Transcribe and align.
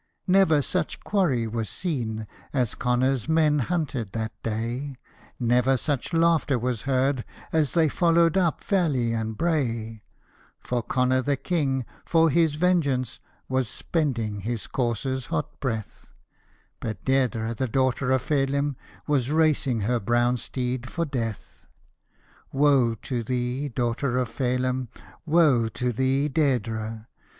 Never 0.25 0.63
such 0.63 0.99
quarry 1.01 1.45
was 1.45 1.69
seen 1.69 2.25
as 2.53 2.73
Connor's 2.73 3.29
men 3.29 3.59
hunted 3.59 4.13
that 4.13 4.31
day, 4.41 4.95
Never 5.39 5.77
such 5.77 6.11
laughter 6.11 6.57
was 6.57 6.81
heard 6.89 7.23
as 7.53 7.73
they 7.73 7.87
followed 7.87 8.35
up 8.35 8.63
valley 8.63 9.13
and 9.13 9.37
brae, 9.37 10.01
For 10.59 10.81
Connor 10.81 11.21
the 11.21 11.37
King 11.37 11.85
for 12.03 12.31
his 12.31 12.55
vengeance 12.55 13.19
was 13.47 13.67
spending 13.69 14.39
his 14.39 14.65
courser's 14.65 15.27
hot 15.27 15.59
breath, 15.59 16.09
But 16.79 17.05
Deirdre, 17.05 17.53
the 17.53 17.67
daughter 17.67 18.09
of 18.09 18.23
Feihm, 18.23 18.75
was 19.05 19.29
racing 19.29 19.81
her 19.81 19.99
brown 19.99 20.37
steed 20.37 20.89
for 20.89 21.05
Death. 21.05 21.67
Woe 22.51 22.95
to 23.03 23.21
thee, 23.21 23.69
daughter 23.69 24.17
of 24.17 24.29
Feilim! 24.29 24.87
woe 25.27 25.69
to 25.69 25.91
thee, 25.93 26.27
Deirdre 26.27 27.05